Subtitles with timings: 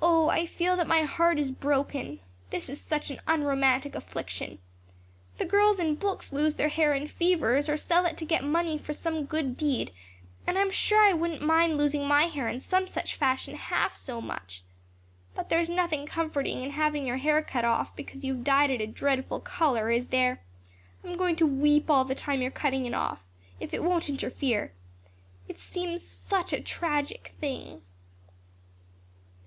[0.00, 2.20] Oh, I feel that my heart is broken.
[2.50, 4.58] This is such an unromantic affliction.
[5.38, 8.76] The girls in books lose their hair in fevers or sell it to get money
[8.76, 9.90] for some good deed,
[10.46, 14.20] and I'm sure I wouldn't mind losing my hair in some such fashion half so
[14.20, 14.64] much.
[15.34, 18.82] But there is nothing comforting in having your hair cut off because you've dyed it
[18.82, 20.42] a dreadful color, is there?
[21.02, 23.24] I'm going to weep all the time you're cutting it off,
[23.60, 24.74] if it won't interfere.
[25.48, 27.80] It seems such a tragic thing."